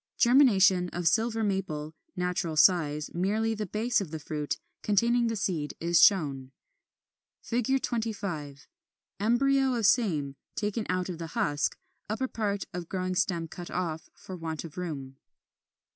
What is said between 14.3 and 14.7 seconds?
want